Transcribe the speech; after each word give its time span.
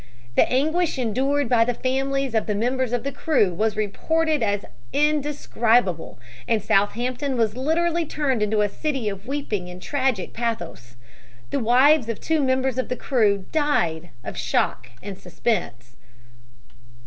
The 0.33 0.51
anguish 0.51 0.97
endured 0.97 1.47
by 1.47 1.63
the 1.63 1.75
families 1.75 2.33
of 2.33 2.47
members 2.47 2.91
of 2.91 3.03
the 3.03 3.11
crew 3.11 3.53
was 3.53 3.75
reported 3.75 4.41
as 4.41 4.65
indescribable, 4.91 6.17
and 6.47 6.59
Southampton 6.59 7.37
was 7.37 7.55
literally 7.55 8.07
turned 8.07 8.41
into 8.41 8.61
a 8.61 8.67
city 8.67 9.09
of 9.09 9.27
weeping 9.27 9.69
and 9.69 9.79
tragic 9.79 10.33
pathos. 10.33 10.95
The 11.51 11.59
wives 11.59 12.09
of 12.09 12.19
two 12.19 12.41
members 12.41 12.79
of 12.79 12.89
the 12.89 12.95
crew 12.97 13.45
died 13.51 14.09
of 14.23 14.35
shock 14.35 14.89
and 15.03 15.19
suspense. 15.19 15.95